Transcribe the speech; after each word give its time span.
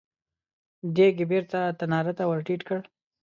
دېګ 0.95 1.15
يې 1.21 1.25
بېرته 1.31 1.59
تناره 1.79 2.13
ته 2.17 2.23
ور 2.29 2.39
ټيټ 2.47 2.61
کړ. 2.67 2.79